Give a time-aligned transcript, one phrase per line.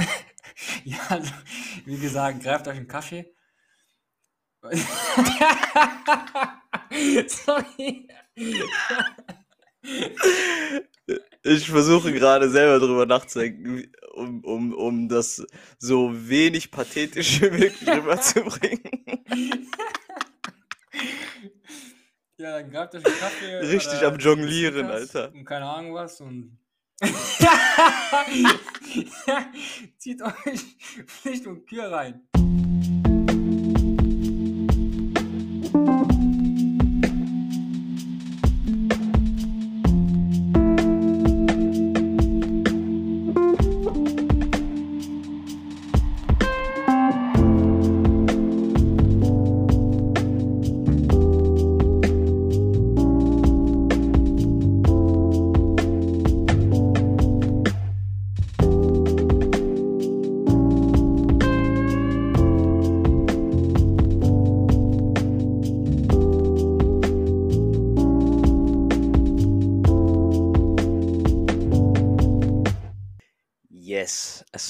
[0.84, 1.32] ja, also,
[1.84, 3.32] wie gesagt, greift euch einen Kaffee.
[7.28, 8.08] Sorry.
[11.42, 15.46] Ich versuche gerade selber drüber nachzudenken, um, um, um das
[15.78, 19.70] so wenig pathetisch wie möglich rüberzubringen.
[22.38, 23.56] Ja, dann greift euch einen Kaffee.
[23.58, 25.32] Richtig am Jonglieren, Alter.
[25.32, 26.58] Und keine Ahnung was und.
[29.98, 30.76] Zieht euch
[31.06, 32.26] Pflicht und Kür rein.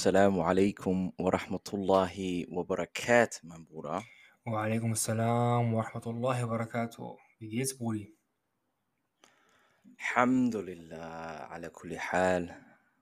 [0.07, 4.05] Alaikum wa rahmatullahi wa barakatuh, mein Bruder.
[4.93, 7.17] Assalam wa rahmatullahi wa barakatuh.
[7.41, 8.15] Wie geht's, Brudi?
[9.99, 12.55] Alhamdulillah, ala kulli hal.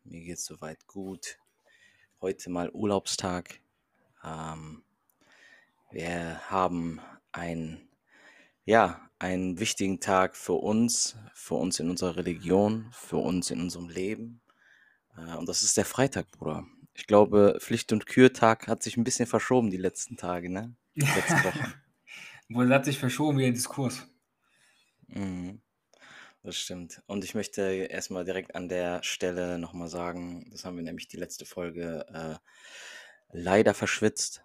[0.05, 1.37] Mir geht's soweit gut.
[2.23, 3.61] Heute mal Urlaubstag.
[4.25, 4.83] Ähm,
[5.91, 7.87] wir haben ein,
[8.65, 13.91] ja, einen wichtigen Tag für uns, für uns in unserer Religion, für uns in unserem
[13.91, 14.41] Leben.
[15.19, 16.65] Äh, und das ist der Freitag, Bruder.
[16.95, 20.75] Ich glaube, Pflicht- und Kürtag hat sich ein bisschen verschoben die letzten Tage, ne?
[20.95, 21.75] Die letzten Wochen.
[22.49, 24.07] Wohl hat sich verschoben wie der Diskurs.
[25.09, 25.61] Mhm.
[26.45, 27.03] Das stimmt.
[27.07, 31.17] Und ich möchte erstmal direkt an der Stelle nochmal sagen, das haben wir nämlich die
[31.17, 32.37] letzte Folge äh,
[33.33, 34.45] leider verschwitzt.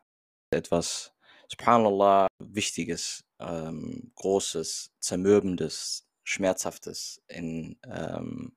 [0.51, 1.13] Etwas,
[1.49, 8.55] subhanallah, Wichtiges, ähm, Großes, Zermürbendes, Schmerzhaftes in, ähm,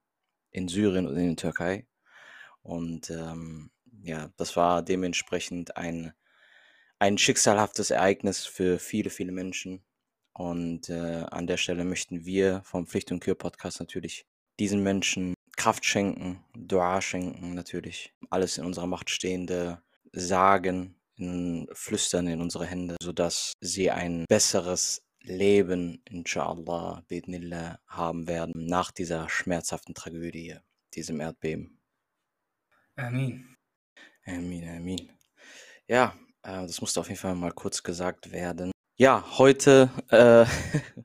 [0.51, 1.85] in Syrien und in der Türkei.
[2.61, 3.71] Und ähm,
[4.03, 6.13] ja, das war dementsprechend ein,
[6.99, 9.83] ein schicksalhaftes Ereignis für viele, viele Menschen.
[10.33, 14.25] Und äh, an der Stelle möchten wir vom Pflicht und Kür Podcast natürlich
[14.59, 19.81] diesen Menschen Kraft schenken, Dua schenken natürlich, alles in unserer Macht Stehende
[20.11, 28.65] sagen, in, flüstern in unsere Hände, sodass sie ein besseres Leben, inshallah, bidnillah, haben werden
[28.65, 30.57] nach dieser schmerzhaften Tragödie,
[30.95, 31.79] diesem Erdbeben.
[32.95, 33.52] Amin.
[34.25, 35.11] Amin, amin.
[35.85, 38.71] Ja, äh, das musste auf jeden Fall mal kurz gesagt werden.
[38.97, 40.45] Ja, heute äh,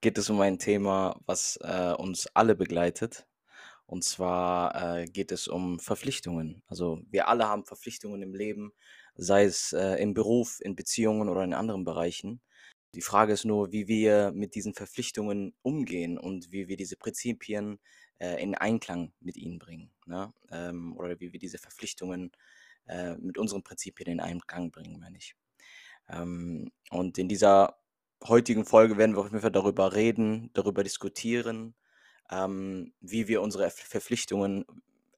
[0.00, 3.26] geht es um ein Thema, was äh, uns alle begleitet.
[3.86, 6.62] Und zwar äh, geht es um Verpflichtungen.
[6.68, 8.72] Also wir alle haben Verpflichtungen im Leben,
[9.16, 12.40] sei es äh, im Beruf, in Beziehungen oder in anderen Bereichen.
[12.94, 17.80] Die Frage ist nur, wie wir mit diesen Verpflichtungen umgehen und wie wir diese Prinzipien
[18.20, 19.90] äh, in Einklang mit ihnen bringen.
[20.06, 20.32] Ne?
[20.52, 22.59] Ähm, oder wie wir diese Verpflichtungen äh,
[23.20, 25.36] mit unseren Prinzipien in Einklang bringen, meine ich.
[26.08, 27.78] Ähm, und in dieser
[28.26, 31.74] heutigen Folge werden wir auf jeden Fall darüber reden, darüber diskutieren,
[32.30, 34.64] ähm, wie wir unsere Verpflichtungen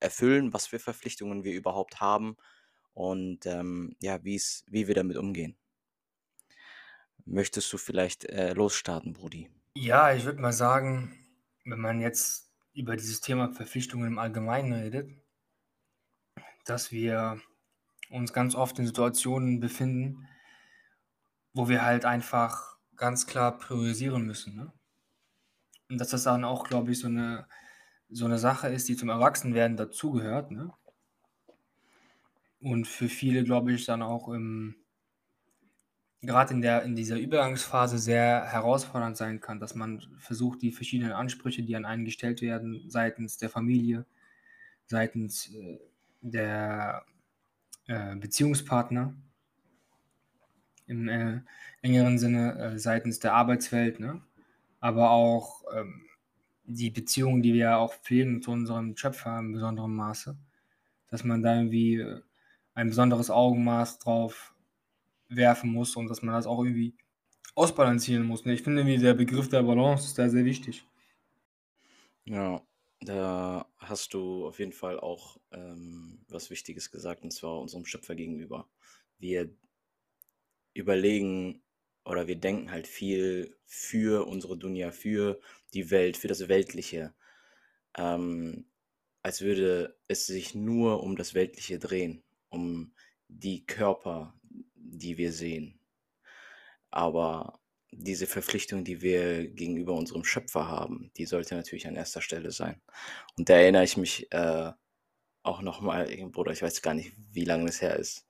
[0.00, 2.36] erfüllen, was für Verpflichtungen wir überhaupt haben
[2.94, 4.40] und ähm, ja, wie
[4.70, 5.56] wir damit umgehen.
[7.24, 9.48] Möchtest du vielleicht äh, losstarten, Brudi?
[9.74, 11.16] Ja, ich würde mal sagen,
[11.64, 15.10] wenn man jetzt über dieses Thema Verpflichtungen im Allgemeinen redet,
[16.64, 17.40] dass wir
[18.12, 20.28] uns ganz oft in Situationen befinden,
[21.54, 24.54] wo wir halt einfach ganz klar priorisieren müssen.
[24.54, 24.72] Ne?
[25.88, 27.46] Und dass das dann auch, glaube ich, so eine,
[28.08, 30.50] so eine Sache ist, die zum Erwachsenwerden dazugehört.
[30.50, 30.72] Ne?
[32.60, 34.28] Und für viele, glaube ich, dann auch
[36.22, 41.12] gerade in, der, in dieser Übergangsphase sehr herausfordernd sein kann, dass man versucht, die verschiedenen
[41.12, 44.06] Ansprüche, die an einen gestellt werden, seitens der Familie,
[44.86, 45.80] seitens äh,
[46.20, 47.04] der
[47.92, 49.14] äh, Beziehungspartner,
[50.86, 51.40] im äh,
[51.82, 54.22] engeren Sinne äh, seitens der Arbeitswelt, ne?
[54.80, 56.02] aber auch ähm,
[56.64, 60.36] die Beziehungen, die wir auch pflegen zu unserem Schöpfer in besonderem Maße,
[61.08, 62.20] dass man da irgendwie äh,
[62.74, 64.54] ein besonderes Augenmaß drauf
[65.28, 66.94] werfen muss und dass man das auch irgendwie
[67.54, 68.44] ausbalancieren muss.
[68.44, 68.54] Ne?
[68.54, 70.86] Ich finde, der Begriff der Balance ist da sehr wichtig.
[72.24, 72.62] Ja,
[73.02, 78.14] da hast du auf jeden Fall auch ähm, was Wichtiges gesagt, und zwar unserem Schöpfer
[78.14, 78.68] gegenüber.
[79.18, 79.50] Wir
[80.74, 81.62] überlegen
[82.04, 85.40] oder wir denken halt viel für unsere Dunya, für
[85.74, 87.14] die Welt, für das Weltliche,
[87.96, 88.66] ähm,
[89.22, 92.22] als würde es sich nur um das Weltliche drehen.
[92.50, 92.94] um
[93.28, 94.34] die Körper,
[94.76, 95.80] die wir sehen.
[96.90, 97.58] Aber
[97.92, 102.80] diese Verpflichtung, die wir gegenüber unserem Schöpfer haben, die sollte natürlich an erster Stelle sein.
[103.36, 104.72] Und da erinnere ich mich äh,
[105.42, 108.26] auch nochmal, Bruder, ich weiß gar nicht, wie lange das her ist.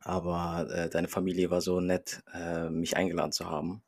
[0.00, 3.82] Aber äh, deine Familie war so nett, äh, mich eingeladen zu haben.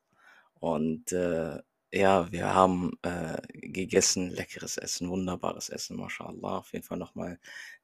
[0.55, 1.59] Und äh,
[1.93, 6.59] ja, wir haben äh, gegessen, leckeres Essen, wunderbares Essen, mashallah.
[6.59, 7.39] Auf jeden Fall nochmal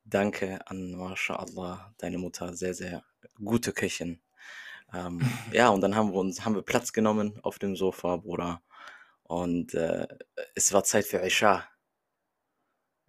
[0.04, 3.04] danke an, mashallah, deine Mutter, sehr, sehr
[3.42, 4.20] gute Köchin.
[4.92, 5.20] Ähm,
[5.52, 8.62] ja, und dann haben wir uns, haben wir Platz genommen auf dem Sofa, Bruder.
[9.22, 10.06] Und äh,
[10.54, 11.68] es war Zeit für Isha.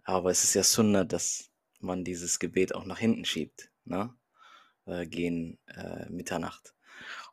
[0.04, 4.14] Aber es ist ja Sunnah, dass man dieses Gebet auch nach hinten schiebt, ne?
[4.86, 6.74] Äh, gehen äh, Mitternacht.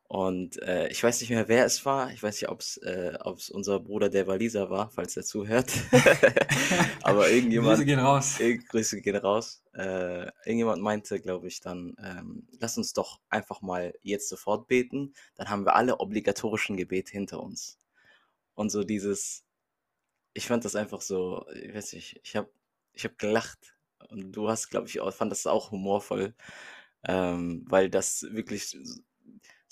[0.08, 2.12] Und äh, ich weiß nicht mehr, wer es war.
[2.12, 5.72] Ich weiß nicht, ob es äh, unser Bruder der Waliser war, falls er zuhört.
[7.02, 7.78] Aber irgendjemand.
[7.78, 8.40] Grüße gehen raus.
[8.70, 9.64] Grüße gehen raus.
[9.74, 15.16] Äh, irgendjemand meinte, glaube ich, dann, ähm, lass uns doch einfach mal jetzt sofort beten.
[15.36, 17.80] Dann haben wir alle obligatorischen Gebete hinter uns.
[18.54, 19.44] Und so dieses,
[20.34, 22.50] ich fand das einfach so, ich weiß nicht, ich habe
[22.94, 23.76] ich hab gelacht.
[24.10, 26.36] Und du hast, glaube ich, auch, fand das auch humorvoll,
[27.08, 28.78] ähm, weil das wirklich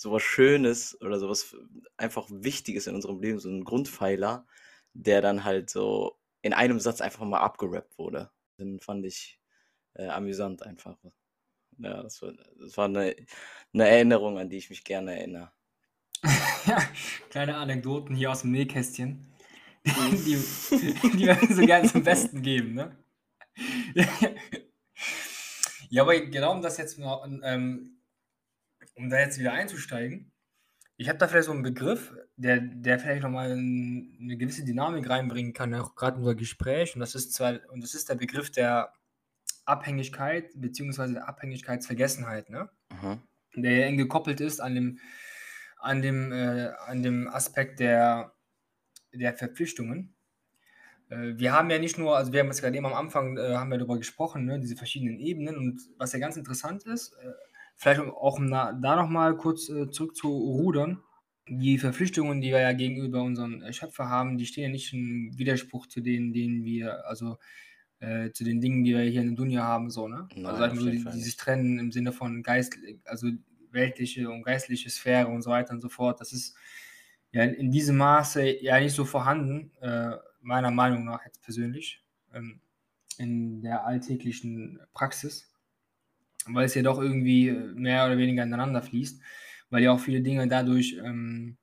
[0.04, 1.56] sowas Schönes oder sowas
[1.98, 4.46] einfach Wichtiges in unserem Leben, so ein Grundpfeiler,
[4.94, 8.30] der dann halt so in einem Satz einfach mal abgerappt wurde.
[8.60, 9.40] Den fand ich
[9.94, 10.98] äh, amüsant einfach.
[11.78, 13.16] Ja, das war, das war eine,
[13.74, 15.52] eine Erinnerung, an die ich mich gerne erinnere.
[17.30, 19.34] kleine Anekdoten hier aus dem Nähkästchen,
[19.86, 20.38] die,
[21.14, 22.98] die wir so gerne zum Besten geben, ne?
[25.90, 28.03] ja, aber genau um das jetzt noch, ähm,
[28.96, 30.32] um da jetzt wieder einzusteigen,
[30.96, 35.54] ich habe da vielleicht so einen Begriff, der, der vielleicht nochmal eine gewisse Dynamik reinbringen
[35.54, 36.94] kann, auch gerade in unser Gespräch.
[36.94, 38.94] Und das ist zwar, und das ist der Begriff der
[39.66, 41.14] Abhängigkeit bzw.
[41.14, 42.70] der Abhängigkeitsvergessenheit, ne?
[42.92, 43.22] Mhm.
[43.56, 45.00] Der eng gekoppelt ist an dem,
[45.78, 48.34] an dem, äh, an dem Aspekt der,
[49.14, 50.16] der Verpflichtungen.
[51.10, 53.56] Äh, wir haben ja nicht nur, also wir haben jetzt gerade eben am Anfang äh,
[53.56, 57.32] haben wir darüber gesprochen, ne, diese verschiedenen Ebenen und was ja ganz interessant ist, äh,
[57.76, 61.02] Vielleicht auch um da, da nochmal kurz äh, zurück zu rudern.
[61.50, 65.88] Die Verpflichtungen, die wir ja gegenüber unseren Schöpfer haben, die stehen ja nicht im Widerspruch
[65.88, 67.38] zu denen, denen wir, also
[68.00, 70.28] äh, zu den Dingen, die wir hier in der Dunja haben, so, ne?
[70.36, 73.28] Nein, also sagen wir, die, die sich trennen im Sinne von Geist, also
[73.72, 76.22] weltliche und geistliche Sphäre und so weiter und so fort.
[76.22, 76.56] Das ist
[77.32, 80.12] ja in diesem Maße ja nicht so vorhanden, äh,
[80.42, 82.04] meiner Meinung nach jetzt persönlich,
[82.34, 82.62] ähm,
[83.18, 85.53] in der alltäglichen Praxis
[86.48, 89.22] weil es ja doch irgendwie mehr oder weniger ineinander fließt,
[89.70, 91.58] weil ja auch viele Dinge dadurch, ähm,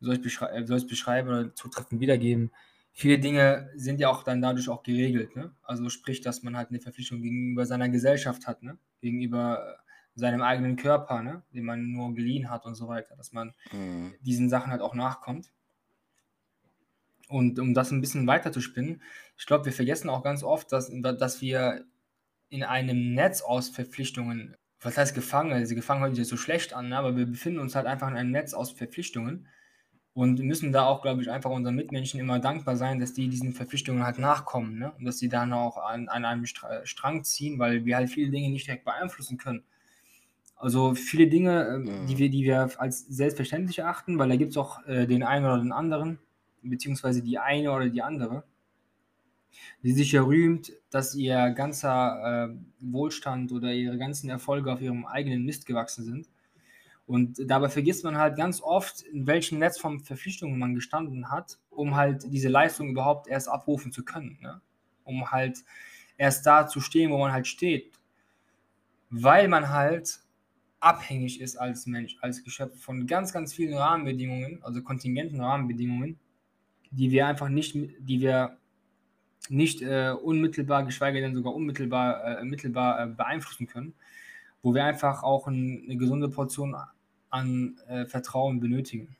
[0.00, 2.50] soll, ich beschrei äh, soll ich beschreiben oder zutreffend wiedergeben,
[2.92, 5.36] viele Dinge sind ja auch dann dadurch auch geregelt.
[5.36, 5.52] Ne?
[5.62, 8.76] Also sprich, dass man halt eine Verpflichtung gegenüber seiner Gesellschaft hat, ne?
[9.00, 9.78] gegenüber
[10.14, 11.42] seinem eigenen Körper, ne?
[11.54, 14.14] den man nur geliehen hat und so weiter, dass man mhm.
[14.20, 15.50] diesen Sachen halt auch nachkommt.
[17.28, 19.00] Und um das ein bisschen weiter zu spinnen,
[19.38, 21.86] ich glaube, wir vergessen auch ganz oft, dass, dass wir
[22.52, 25.52] in einem Netz aus Verpflichtungen, was heißt gefangen?
[25.52, 26.98] Also gefangen hört sich so schlecht an, ne?
[26.98, 29.48] aber wir befinden uns halt einfach in einem Netz aus Verpflichtungen
[30.12, 33.54] und müssen da auch, glaube ich, einfach unseren Mitmenschen immer dankbar sein, dass die diesen
[33.54, 34.92] Verpflichtungen halt nachkommen ne?
[34.98, 38.50] und dass sie dann auch an, an einem Strang ziehen, weil wir halt viele Dinge
[38.50, 39.62] nicht direkt beeinflussen können.
[40.54, 44.58] Also viele Dinge, ähm, die, wir, die wir als selbstverständlich erachten, weil da gibt es
[44.58, 46.18] auch äh, den einen oder den anderen,
[46.60, 48.44] beziehungsweise die eine oder die andere
[49.82, 55.06] die sich ja rühmt, dass ihr ganzer äh, Wohlstand oder ihre ganzen Erfolge auf ihrem
[55.06, 56.28] eigenen Mist gewachsen sind.
[57.06, 61.58] Und dabei vergisst man halt ganz oft, in welchem Netz von Verpflichtungen man gestanden hat,
[61.70, 64.38] um halt diese Leistung überhaupt erst abrufen zu können.
[64.40, 64.60] Ne?
[65.04, 65.58] Um halt
[66.16, 67.98] erst da zu stehen, wo man halt steht.
[69.10, 70.20] Weil man halt
[70.80, 76.18] abhängig ist als Mensch, als Geschöpf von ganz, ganz vielen Rahmenbedingungen, also kontingenten Rahmenbedingungen,
[76.90, 78.58] die wir einfach nicht, die wir
[79.48, 83.94] nicht äh, unmittelbar, geschweige denn sogar unmittelbar äh, mittelbar äh, beeinflussen können,
[84.62, 86.76] wo wir einfach auch ein, eine gesunde Portion
[87.30, 89.16] an äh, Vertrauen benötigen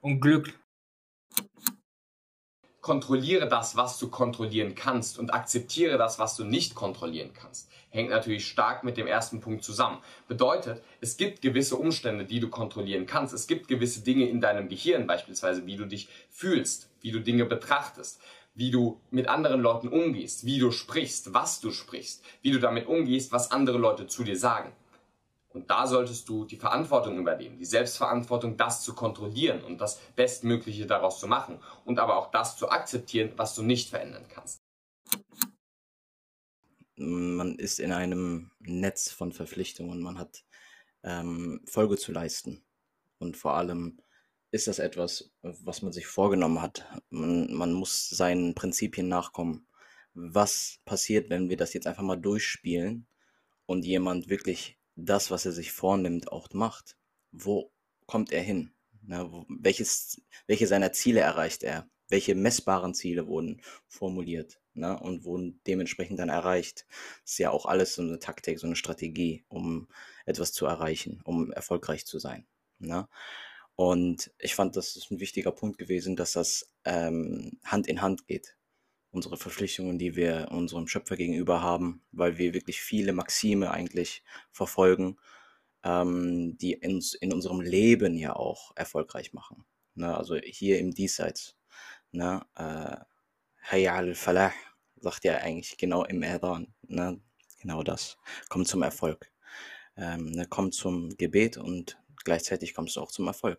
[0.00, 0.54] und Glück.
[2.80, 7.70] Kontrolliere das, was du kontrollieren kannst und akzeptiere das, was du nicht kontrollieren kannst.
[7.90, 9.98] Hängt natürlich stark mit dem ersten Punkt zusammen.
[10.28, 13.34] Bedeutet, es gibt gewisse Umstände, die du kontrollieren kannst.
[13.34, 17.44] Es gibt gewisse Dinge in deinem Gehirn, beispielsweise wie du dich fühlst, wie du Dinge
[17.44, 18.20] betrachtest
[18.54, 22.86] wie du mit anderen Leuten umgehst, wie du sprichst, was du sprichst, wie du damit
[22.86, 24.72] umgehst, was andere Leute zu dir sagen.
[25.52, 30.86] Und da solltest du die Verantwortung übernehmen, die Selbstverantwortung, das zu kontrollieren und das Bestmögliche
[30.86, 34.60] daraus zu machen und aber auch das zu akzeptieren, was du nicht verändern kannst.
[37.00, 40.44] man ist in einem Netz von Verpflichtungen, man hat
[41.02, 42.62] ähm, Folge zu leisten.
[43.18, 44.00] Und vor allem
[44.50, 46.84] ist das etwas, was man sich vorgenommen hat.
[47.10, 49.66] Man, man muss seinen Prinzipien nachkommen.
[50.14, 53.06] Was passiert, wenn wir das jetzt einfach mal durchspielen
[53.66, 56.96] und jemand wirklich das, was er sich vornimmt, auch macht?
[57.30, 57.70] Wo
[58.06, 58.72] kommt er hin?
[59.02, 61.88] Na, wo, welches, welche seiner Ziele erreicht er?
[62.08, 66.86] Welche messbaren Ziele wurden formuliert ne, und wurden dementsprechend dann erreicht?
[67.22, 69.86] Das ist ja auch alles so eine Taktik, so eine Strategie, um
[70.26, 72.46] etwas zu erreichen, um erfolgreich zu sein.
[72.80, 73.08] Ne?
[73.80, 78.26] Und ich fand, das ist ein wichtiger Punkt gewesen, dass das ähm, Hand in Hand
[78.26, 78.58] geht.
[79.10, 85.16] Unsere Verpflichtungen, die wir unserem Schöpfer gegenüber haben, weil wir wirklich viele Maxime eigentlich verfolgen,
[85.82, 89.64] ähm, die uns in unserem Leben ja auch erfolgreich machen.
[89.94, 90.14] Ne?
[90.14, 91.56] Also hier im Diesseits.
[92.12, 92.44] Ne?
[92.56, 94.52] Äh, al-Falah
[94.96, 96.74] sagt ja eigentlich genau im Adhan.
[96.82, 97.18] Ne?
[97.62, 98.18] Genau das.
[98.50, 99.32] Kommt zum Erfolg.
[99.96, 100.44] Ähm, ne?
[100.44, 103.58] Kommt zum Gebet und gleichzeitig kommst du auch zum Erfolg.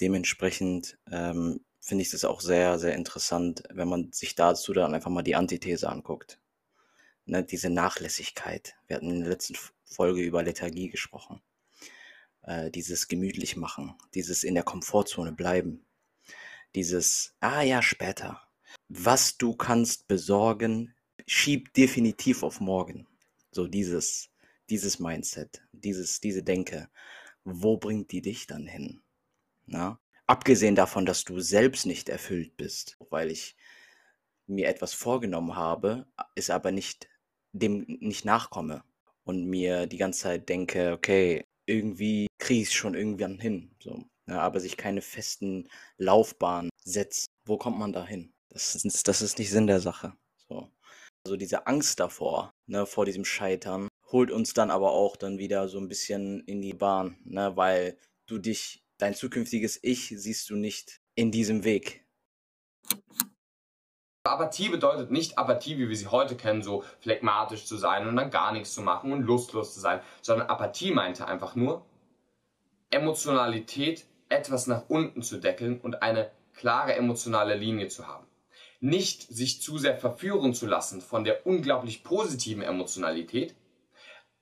[0.00, 5.10] Dementsprechend ähm, finde ich das auch sehr, sehr interessant, wenn man sich dazu dann einfach
[5.10, 6.38] mal die Antithese anguckt.
[7.24, 8.74] Ne, diese Nachlässigkeit.
[8.86, 11.40] Wir hatten in der letzten Folge über Lethargie gesprochen.
[12.42, 15.84] Äh, dieses gemütlich machen, dieses in der Komfortzone bleiben,
[16.74, 18.42] dieses, ah ja, später.
[18.88, 20.94] Was du kannst besorgen,
[21.26, 23.06] schieb definitiv auf morgen.
[23.52, 24.30] So dieses,
[24.70, 26.88] dieses Mindset, dieses, diese Denke
[27.44, 29.02] wo bringt die dich dann hin?
[29.66, 29.98] Na?
[30.26, 33.56] Abgesehen davon, dass du selbst nicht erfüllt bist, weil ich
[34.46, 37.08] mir etwas vorgenommen habe, ist aber nicht
[37.52, 38.82] dem nicht nachkomme
[39.24, 44.04] und mir die ganze Zeit denke, okay, irgendwie kriege ich es schon irgendwann hin, so,
[44.26, 45.68] ja, aber sich keine festen
[45.98, 47.26] Laufbahnen setzt.
[47.44, 48.32] Wo kommt man da hin?
[48.50, 50.14] Das ist, das ist nicht Sinn der Sache.
[50.48, 50.70] So.
[51.24, 55.68] Also diese Angst davor, ne, vor diesem Scheitern, holt uns dann aber auch dann wieder
[55.68, 57.56] so ein bisschen in die Bahn, ne?
[57.56, 62.04] weil du dich, dein zukünftiges Ich siehst du nicht in diesem Weg.
[64.24, 68.30] Apathie bedeutet nicht Apathie, wie wir sie heute kennen, so phlegmatisch zu sein und dann
[68.30, 71.84] gar nichts zu machen und lustlos zu sein, sondern Apathie meinte einfach nur
[72.90, 78.26] Emotionalität etwas nach unten zu deckeln und eine klare emotionale Linie zu haben.
[78.80, 83.56] Nicht sich zu sehr verführen zu lassen von der unglaublich positiven Emotionalität,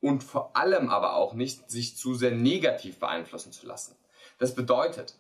[0.01, 3.97] und vor allem aber auch nicht sich zu sehr negativ beeinflussen zu lassen.
[4.39, 5.15] Das bedeutet,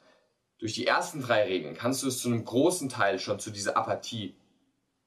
[0.58, 3.76] durch die ersten drei Regeln kannst du es zu einem großen Teil schon zu dieser
[3.76, 4.34] Apathie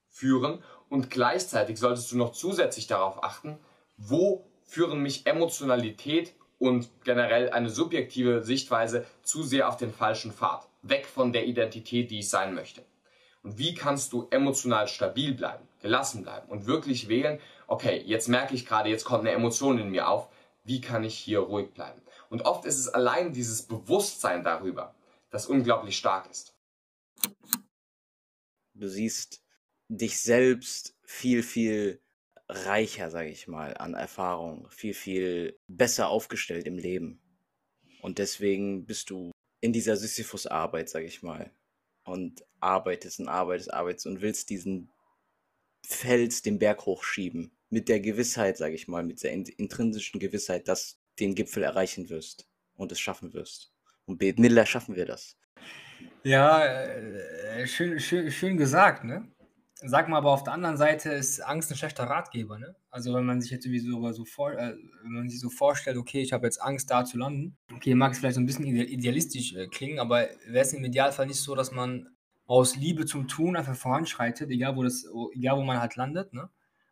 [0.09, 3.57] führen und gleichzeitig solltest du noch zusätzlich darauf achten,
[3.97, 10.67] wo führen mich Emotionalität und generell eine subjektive Sichtweise zu sehr auf den falschen Pfad,
[10.81, 12.83] weg von der Identität, die ich sein möchte.
[13.43, 18.55] Und wie kannst du emotional stabil bleiben, gelassen bleiben und wirklich wählen, okay, jetzt merke
[18.55, 20.29] ich gerade, jetzt kommt eine Emotion in mir auf,
[20.63, 22.01] wie kann ich hier ruhig bleiben?
[22.29, 24.95] Und oft ist es allein dieses Bewusstsein darüber,
[25.29, 26.55] das unglaublich stark ist.
[28.73, 29.43] Du siehst
[29.87, 32.01] dich selbst viel, viel
[32.49, 37.21] reicher, sage ich mal, an Erfahrung, viel, viel besser aufgestellt im Leben.
[38.01, 41.51] Und deswegen bist du in dieser Sisyphus-Arbeit, sage ich mal,
[42.03, 44.91] und arbeitest und arbeitest, arbeitest und willst diesen
[45.85, 47.51] Fels den Berg hochschieben.
[47.69, 52.09] Mit der Gewissheit, sage ich mal, mit der intrinsischen Gewissheit, dass du den Gipfel erreichen
[52.09, 53.71] wirst und es schaffen wirst.
[54.05, 55.37] Und Bidnillah schaffen wir das.
[56.23, 59.27] Ja, äh, schön, schön, schön gesagt, ne?
[59.85, 62.75] Sag mal, aber auf der anderen Seite ist Angst ein schlechter Ratgeber, ne?
[62.89, 66.21] Also wenn man sich jetzt sowieso so, vor, äh, wenn man sich so vorstellt, okay,
[66.21, 67.57] ich habe jetzt Angst, da zu landen.
[67.73, 71.27] Okay, mag es vielleicht so ein bisschen idealistisch äh, klingen, aber wäre es im Idealfall
[71.27, 72.12] nicht so, dass man
[72.45, 76.49] aus Liebe zum Tun einfach voranschreitet, egal wo das, egal wo man halt landet, ne?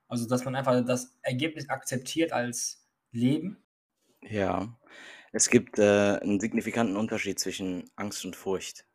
[0.08, 3.64] Also dass man einfach das Ergebnis akzeptiert als Leben.
[4.22, 4.78] Ja,
[5.32, 8.86] es gibt äh, einen signifikanten Unterschied zwischen Angst und Furcht.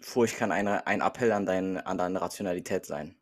[0.00, 3.16] Furcht kann eine, ein Appell an, dein, an deine Rationalität sein.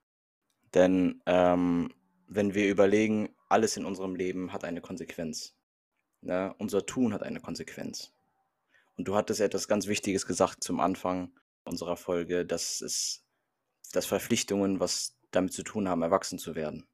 [0.75, 1.95] Denn ähm,
[2.27, 5.57] wenn wir überlegen, alles in unserem Leben hat eine Konsequenz.
[6.21, 6.55] Ne?
[6.59, 8.13] Unser Tun hat eine Konsequenz.
[8.97, 11.31] Und du hattest etwas ganz Wichtiges gesagt zum Anfang
[11.69, 13.25] unserer Folge, dass es,
[13.93, 16.87] dass Verpflichtungen was damit zu tun haben, erwachsen zu werden.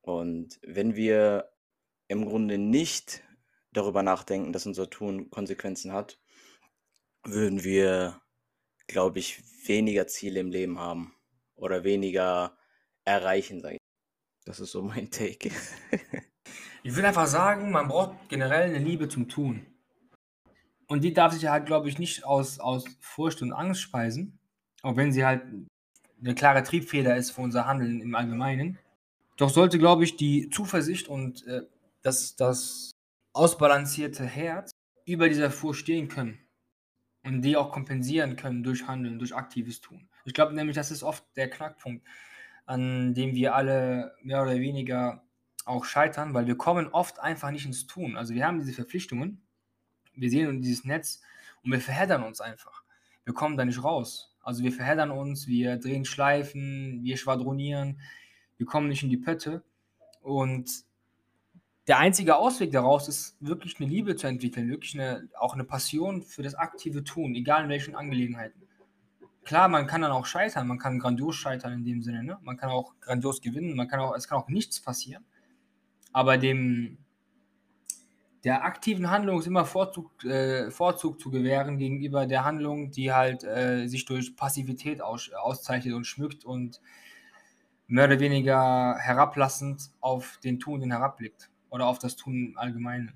[0.00, 1.52] Und wenn wir
[2.08, 3.22] im Grunde nicht
[3.72, 6.20] darüber nachdenken, dass unser Tun Konsequenzen hat,
[7.24, 8.20] würden wir,
[8.86, 11.14] glaube ich, weniger Ziele im Leben haben
[11.54, 12.56] oder weniger
[13.04, 13.80] erreichen, sage ich.
[14.44, 15.50] Das ist so mein Take.
[16.82, 19.71] ich will einfach sagen, man braucht generell eine Liebe zum Tun.
[20.92, 24.38] Und die darf sich halt, glaube ich, nicht aus, aus Furcht und Angst speisen,
[24.82, 25.40] auch wenn sie halt
[26.20, 28.78] eine klare Triebfeder ist für unser Handeln im Allgemeinen,
[29.38, 31.62] Doch sollte, glaube ich, die Zuversicht und äh,
[32.02, 32.90] das, das
[33.32, 34.70] ausbalancierte Herz
[35.06, 36.38] über dieser Fuhr stehen können
[37.24, 40.10] und die auch kompensieren können durch Handeln, durch aktives Tun.
[40.26, 42.06] Ich glaube nämlich, das ist oft der Knackpunkt,
[42.66, 45.24] an dem wir alle mehr oder weniger
[45.64, 48.18] auch scheitern, weil wir kommen oft einfach nicht ins Tun.
[48.18, 49.40] Also wir haben diese Verpflichtungen,
[50.14, 51.20] wir sehen dieses Netz
[51.62, 52.82] und wir verheddern uns einfach.
[53.24, 54.34] Wir kommen da nicht raus.
[54.42, 58.00] Also wir verheddern uns, wir drehen Schleifen, wir schwadronieren,
[58.56, 59.62] wir kommen nicht in die Pötte.
[60.20, 60.84] Und
[61.86, 66.22] der einzige Ausweg daraus ist, wirklich eine Liebe zu entwickeln, wirklich eine, auch eine Passion
[66.22, 68.62] für das aktive Tun, egal in welchen Angelegenheiten.
[69.44, 72.38] Klar, man kann dann auch scheitern, man kann grandios scheitern in dem Sinne, ne?
[72.42, 75.24] man kann auch grandios gewinnen, man kann auch, es kann auch nichts passieren.
[76.12, 76.98] Aber dem,
[78.44, 83.44] der aktiven Handlung ist immer Vorzug, äh, Vorzug zu gewähren gegenüber der Handlung, die halt
[83.44, 86.80] äh, sich durch Passivität aus, auszeichnet und schmückt und
[87.86, 93.12] mehr oder weniger herablassend auf den Tun herabblickt oder auf das Tun allgemein.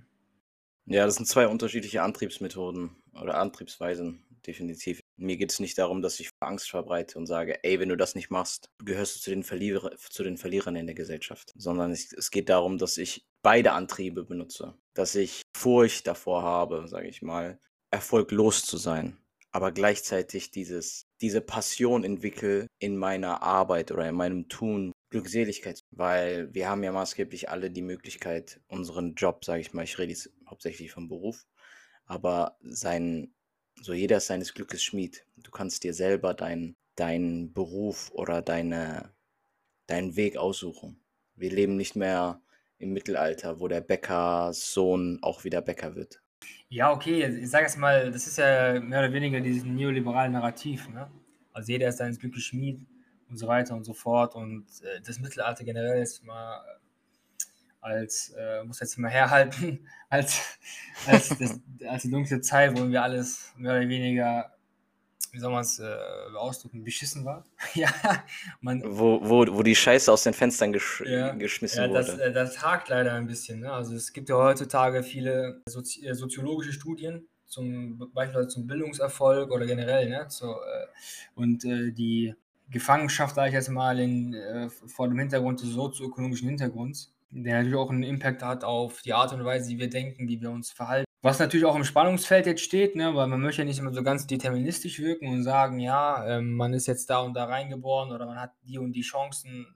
[0.86, 5.00] Ja, das sind zwei unterschiedliche Antriebsmethoden oder Antriebsweisen, definitiv.
[5.16, 8.14] Mir geht es nicht darum, dass ich Angst verbreite und sage, ey, wenn du das
[8.14, 11.52] nicht machst, gehörst du zu den, Verlierer, zu den Verlierern in der Gesellschaft.
[11.56, 14.74] Sondern es, es geht darum, dass ich beide Antriebe benutze.
[14.92, 17.60] Dass ich Furcht davor habe, sage ich mal,
[17.92, 19.18] erfolglos zu sein.
[19.52, 25.78] Aber gleichzeitig dieses, diese Passion entwickle in meiner Arbeit oder in meinem Tun, Glückseligkeit.
[25.92, 30.10] Weil wir haben ja maßgeblich alle die Möglichkeit, unseren Job, sage ich mal, ich rede
[30.10, 31.46] jetzt hauptsächlich vom Beruf,
[32.04, 33.32] aber sein
[33.80, 35.24] so jeder ist seines Glückes Schmied.
[35.36, 39.14] Du kannst dir selber deinen dein Beruf oder deine,
[39.86, 41.00] deinen Weg aussuchen.
[41.36, 42.42] Wir leben nicht mehr
[42.78, 46.20] im Mittelalter, wo der Bäckersohn auch wieder Bäcker wird.
[46.68, 50.88] Ja, okay, ich sage es mal, das ist ja mehr oder weniger dieses neoliberale Narrativ.
[50.88, 51.10] Ne?
[51.52, 52.80] Also jeder ist seines Glückes Schmied
[53.28, 54.34] und so weiter und so fort.
[54.34, 56.62] Und äh, das Mittelalter generell ist mal
[57.80, 60.58] als, äh, muss jetzt mal herhalten, als,
[61.06, 64.55] als, das, als die dunkle Zeit, wo wir alles mehr oder weniger,
[65.32, 65.96] wie soll man es äh,
[66.36, 67.44] ausdrücken, beschissen war.
[67.74, 67.90] ja,
[68.60, 72.22] man, wo, wo, wo die Scheiße aus den Fenstern gesch ja, geschmissen ja, das, wurde.
[72.24, 73.60] Äh, das hakt leider ein bisschen.
[73.60, 73.72] Ne?
[73.72, 79.66] Also es gibt ja heutzutage viele Sozi äh, soziologische Studien, zum beispielsweise zum Bildungserfolg oder
[79.66, 80.26] generell, ne?
[80.28, 80.86] So, äh,
[81.34, 82.34] und äh, die
[82.68, 87.76] Gefangenschaft, sage ich jetzt mal, in, äh, vor dem Hintergrund des sozioökonomischen Hintergrunds, der natürlich
[87.76, 90.70] auch einen Impact hat auf die Art und Weise, wie wir denken, wie wir uns
[90.70, 91.05] verhalten.
[91.26, 94.04] Was natürlich auch im Spannungsfeld jetzt steht, ne, weil man möchte ja nicht immer so
[94.04, 98.26] ganz deterministisch wirken und sagen, ja, ähm, man ist jetzt da und da reingeboren oder
[98.26, 99.66] man hat die und die Chancen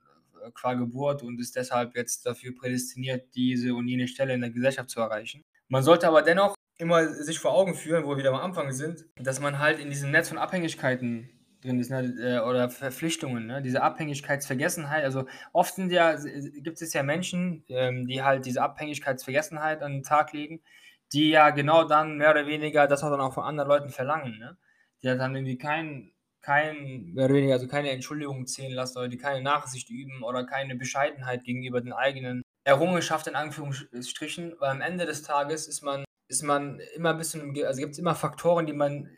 [0.41, 4.51] äh, qua Geburt und ist deshalb jetzt dafür prädestiniert, diese und jene Stelle in der
[4.51, 5.43] Gesellschaft zu erreichen.
[5.67, 9.03] Man sollte aber dennoch immer sich vor Augen führen, wo wir wieder am Anfang sind,
[9.17, 12.15] dass man halt in diesem Netz von Abhängigkeiten drin ist, ne?
[12.17, 13.61] Äh, oder Verpflichtungen, ne?
[13.61, 15.03] diese Abhängigkeitsvergessenheit.
[15.03, 16.15] Also oft sind ja,
[16.63, 20.61] gibt es ja Menschen, ähm, die halt diese Abhängigkeitsvergessenheit an den Tag legen,
[21.13, 24.37] die ja genau dann mehr oder weniger das auch dann auch von anderen Leuten verlangen,
[24.39, 24.57] ne?
[25.03, 29.07] die halt dann irgendwie kein, kein, mehr oder weniger, also keine Entschuldigung zählen lassen oder
[29.07, 34.81] die keine Nachsicht üben oder keine Bescheidenheit gegenüber den eigenen Errungenschaft in Anführungsstrichen, weil am
[34.81, 38.65] Ende des Tages ist man, ist man immer ein bisschen, also gibt es immer Faktoren,
[38.65, 39.09] die man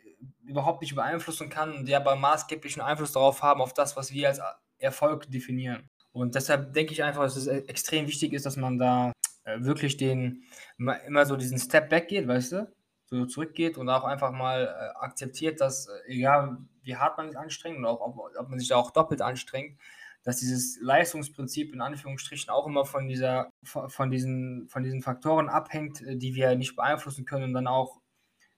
[0.46, 4.28] überhaupt nicht beeinflussen kann und die aber maßgeblichen Einfluss darauf haben, auf das, was wir
[4.28, 4.40] als
[4.78, 5.88] Erfolg definieren.
[6.12, 9.12] Und deshalb denke ich einfach, dass es extrem wichtig ist, dass man da
[9.58, 10.44] wirklich den
[10.78, 12.72] immer so diesen Step back geht, weißt du?
[13.06, 17.38] So zurückgeht und auch einfach mal äh, akzeptiert, dass äh, egal wie hart man sich
[17.38, 19.78] anstrengt und auch ob, ob man sich da auch doppelt anstrengt,
[20.22, 26.00] dass dieses Leistungsprinzip in Anführungsstrichen auch immer von dieser von diesen von diesen Faktoren abhängt,
[26.00, 28.00] die wir nicht beeinflussen können und dann auch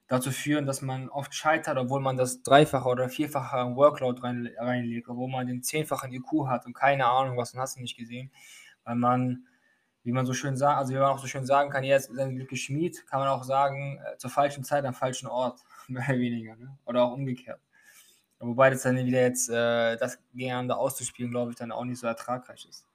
[0.07, 5.09] dazu führen, dass man oft scheitert, obwohl man das dreifache oder vierfache Workload rein, reinlegt,
[5.09, 8.31] obwohl man den zehnfachen IQ hat und keine Ahnung, was, dann hast du nicht gesehen,
[8.85, 9.45] weil man,
[10.07, 12.33] wie man so schön sagt, also wie man auch so schön sagen kann, jetzt sein
[12.33, 16.17] Glück geschmied, kann man auch sagen, äh, zur falschen Zeit am falschen Ort, mehr oder
[16.17, 16.77] weniger, ne?
[16.85, 17.59] oder auch umgekehrt.
[18.39, 22.07] Wobei das dann wieder jetzt, äh, das gegeneinander auszuspielen, glaube ich, dann auch nicht so
[22.07, 22.85] ertragreich ist.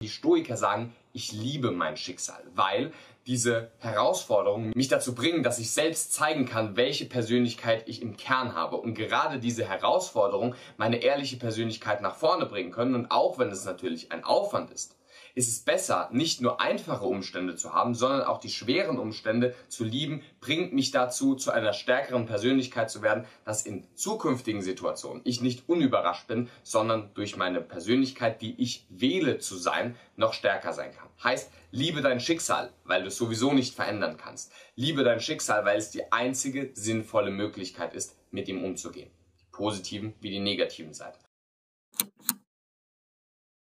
[0.00, 2.92] Die Stoiker sagen, ich liebe mein Schicksal, weil
[3.26, 8.54] diese Herausforderungen mich dazu bringen, dass ich selbst zeigen kann, welche Persönlichkeit ich im Kern
[8.54, 8.76] habe.
[8.76, 12.94] Und gerade diese Herausforderungen meine ehrliche Persönlichkeit nach vorne bringen können.
[12.94, 14.94] Und auch wenn es natürlich ein Aufwand ist,
[15.34, 19.84] ist es besser, nicht nur einfache Umstände zu haben, sondern auch die schweren Umstände zu
[19.84, 25.40] lieben, bringt mich dazu, zu einer stärkeren Persönlichkeit zu werden, dass in zukünftigen Situationen ich
[25.40, 30.92] nicht unüberrascht bin, sondern durch meine Persönlichkeit, die ich wähle zu sein, noch stärker sein
[30.92, 31.08] kann.
[31.22, 34.52] Heißt, liebe dein Schicksal, weil du es sowieso nicht verändern kannst.
[34.74, 39.10] Liebe dein Schicksal, weil es die einzige sinnvolle Möglichkeit ist, mit ihm umzugehen.
[39.40, 41.18] Die positiven wie die negativen Seiten.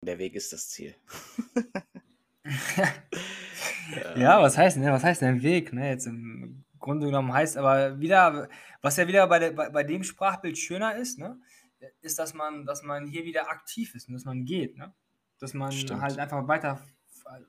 [0.09, 0.95] Der Weg ist das Ziel.
[4.15, 5.89] Ja, was heißt, ne, was heißt denn Weg, ne?
[5.89, 8.49] Jetzt im Grunde genommen heißt aber wieder,
[8.81, 11.39] was ja wieder bei, der, bei, bei dem Sprachbild schöner ist, ne,
[12.01, 14.93] ist, dass man, dass man hier wieder aktiv ist und dass man geht, ne?
[15.39, 16.01] Dass man Stimmt.
[16.01, 16.81] halt einfach weiter,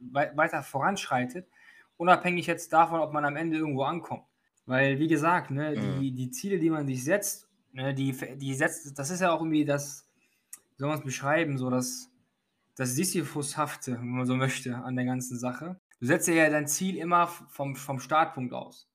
[0.01, 1.49] wei- weiter voranschreitet,
[1.97, 4.25] unabhängig jetzt davon, ob man am Ende irgendwo ankommt.
[4.67, 6.01] Weil, wie gesagt, ne, Mhm.
[6.01, 9.41] die, die Ziele, die man sich setzt, ne, die, die setzt, das ist ja auch
[9.41, 10.07] irgendwie das,
[10.71, 12.10] wie soll man es beschreiben, so das,
[12.77, 15.81] das Sisyphushafte, wenn man so möchte, an der ganzen Sache.
[16.01, 18.89] Du setzt ja dein Ziel immer vom, vom Startpunkt aus.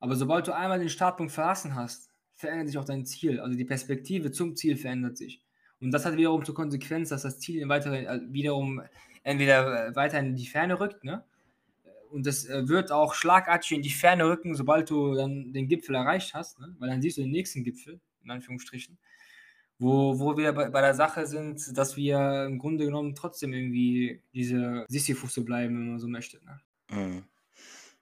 [0.00, 3.40] Aber sobald du einmal den Startpunkt verlassen hast, verändert sich auch dein Ziel.
[3.40, 5.42] Also die Perspektive zum Ziel verändert sich.
[5.80, 8.82] Und das hat wiederum zur Konsequenz, dass das Ziel äh, wiederum
[9.22, 11.24] entweder äh, weiter in die Ferne rückt, ne?
[12.10, 15.94] Und das äh, wird auch schlagartig in die Ferne rücken, sobald du dann den Gipfel
[15.94, 16.74] erreicht hast, ne?
[16.78, 18.98] Weil dann siehst du den nächsten Gipfel, in Anführungsstrichen.
[19.80, 24.22] Wo, wo wir bei, bei der Sache sind, dass wir im Grunde genommen trotzdem irgendwie
[24.34, 26.38] diese Sisyphusse bleiben, wenn man so möchte.
[26.44, 26.60] Ne?
[26.90, 27.24] Mhm.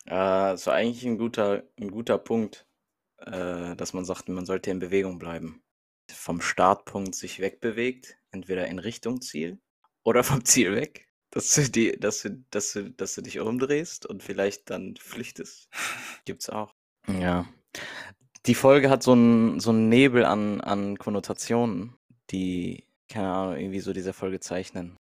[0.06, 2.66] Äh, so eigentlich ein guter, ein guter Punkt,
[3.18, 5.62] äh, dass man sagt, man sollte in Bewegung bleiben.
[6.10, 9.60] Vom Startpunkt sich wegbewegt, entweder in Richtung Ziel
[10.02, 11.06] oder vom Ziel weg.
[11.30, 15.68] Dass du, die, dass, du, dass, du, dass du dich umdrehst und vielleicht dann flüchtest.
[16.24, 16.74] Gibt's auch.
[17.06, 17.46] Ja.
[18.46, 21.94] Die Folge hat so einen so einen Nebel an, an Konnotationen,
[22.30, 24.96] die, keine Ahnung, irgendwie so diese Folge zeichnen.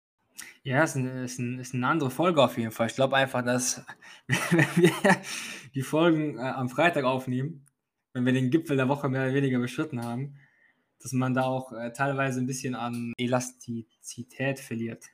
[0.63, 2.87] Ja, ist, ein, ist, ein, ist eine andere Folge auf jeden Fall.
[2.87, 3.85] Ich glaube einfach, dass
[4.27, 4.91] wenn wir
[5.75, 7.65] die Folgen äh, am Freitag aufnehmen,
[8.13, 10.39] wenn wir den Gipfel der Woche mehr oder weniger beschritten haben,
[10.99, 15.05] dass man da auch äh, teilweise ein bisschen an Elastizität verliert.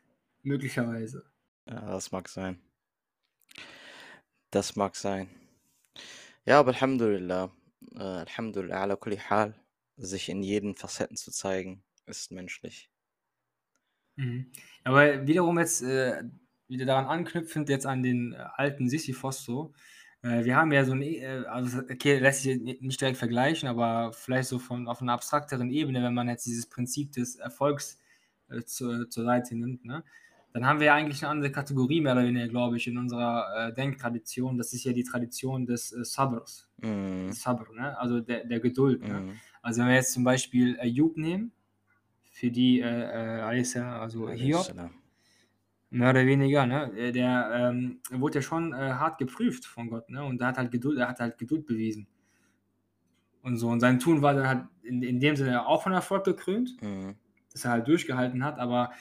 [0.44, 1.26] Möglicherweise.
[1.68, 2.62] Ja, das mag sein.
[4.52, 5.30] Das mag sein.
[6.46, 7.52] Ja, aber Alhamdulillah.
[7.96, 9.56] Äh, Alhamdulillah ala kulli hal.
[9.98, 12.90] Sich in jeden Facetten zu zeigen, ist menschlich.
[14.16, 14.52] Mhm.
[14.84, 16.24] Aber wiederum jetzt äh,
[16.68, 19.74] wieder daran anknüpfend, jetzt an den äh, alten Sisyphos so.
[20.22, 23.70] Äh, wir haben ja so ein, äh, also okay, lässt sich ni- nicht direkt vergleichen,
[23.70, 28.00] aber vielleicht so von auf einer abstrakteren Ebene, wenn man jetzt dieses Prinzip des Erfolgs
[28.50, 30.04] äh, zur, zur Seite nimmt, ne?
[30.54, 33.70] Dann haben wir ja eigentlich eine andere Kategorie mehr oder weniger, glaube ich, in unserer
[33.70, 34.58] äh, Denktradition.
[34.58, 37.98] Das ist ja die Tradition des äh, Sabrs, des Sabr, ne?
[37.98, 39.02] Also der, der Geduld.
[39.08, 39.14] Ne?
[39.22, 39.32] Mhm.
[39.62, 41.54] Also wenn wir jetzt zum Beispiel Ayub nehmen,
[42.32, 44.66] für die, äh, äh, Alisa, also Hiob,
[45.90, 46.92] mehr oder weniger, ne?
[46.98, 50.24] Äh, Der ähm, wurde ja schon äh, hart geprüft von Gott, ne?
[50.24, 52.08] Und er hat halt Geduld, er hat halt Geduld bewiesen.
[53.42, 53.70] Und so.
[53.70, 57.16] Und sein Tun war dann halt in, in dem Sinne auch von Erfolg gekrönt, Mhm.
[57.52, 58.92] dass er halt durchgehalten hat, aber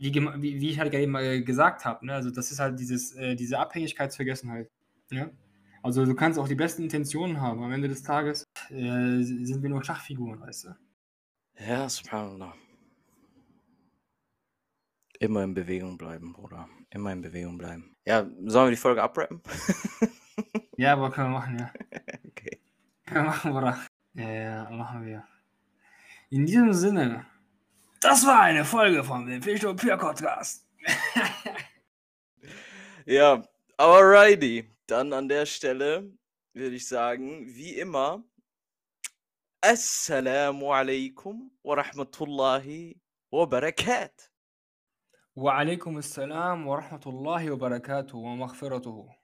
[0.00, 2.14] wie, wie, wie ich halt gerade eben mal gesagt habe, ne?
[2.14, 4.70] Also das ist halt dieses, äh, diese Abhängigkeitsvergessenheit.
[5.10, 5.30] Ja?
[5.82, 7.62] Also du kannst auch die besten Intentionen haben.
[7.62, 10.76] Am Ende des Tages äh, sind wir nur Schachfiguren, weißt du?
[11.66, 12.54] Ja, subhanallah.
[15.18, 16.66] Immer in Bewegung bleiben, Bruder.
[16.88, 17.94] Immer in Bewegung bleiben.
[18.06, 19.42] Ja, sollen wir die Folge abrappen?
[20.76, 21.70] Ja, aber können wir machen, ja.
[22.26, 22.58] okay.
[23.04, 23.78] Können wir machen, Bruder.
[24.14, 25.24] Ja, ja, machen wir.
[26.30, 27.26] In diesem Sinne,
[28.00, 30.66] das war eine Folge vom und Pure Podcast.
[33.04, 33.42] ja,
[33.76, 34.74] alrighty.
[34.86, 36.10] Dann an der Stelle
[36.54, 38.24] würde ich sagen, wie immer,
[39.60, 42.98] Assalamu alaikum wa rahmatullahi
[43.30, 44.32] wa barakat.
[45.34, 49.19] Wa alaikum assalam wa rahmatullahi wa barakatuh wa maghfiratuhu.